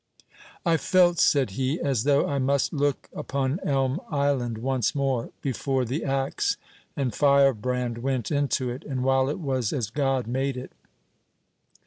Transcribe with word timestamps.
"I 0.65 0.77
felt," 0.77 1.19
said 1.19 1.51
he, 1.51 1.79
"as 1.79 2.05
though 2.05 2.25
I 2.27 2.39
must 2.39 2.73
look 2.73 3.07
upon 3.13 3.59
Elm 3.63 3.99
Island 4.09 4.57
once 4.57 4.95
more, 4.95 5.29
before 5.43 5.85
the 5.85 6.03
axe 6.03 6.57
and 6.97 7.13
firebrand 7.13 7.99
went 7.99 8.31
into 8.31 8.71
it, 8.71 8.83
and 8.83 9.03
while 9.03 9.29
it 9.29 9.37
was 9.39 9.71
as 9.71 9.91
God 9.91 10.25
made 10.25 10.57
it. 10.57 10.71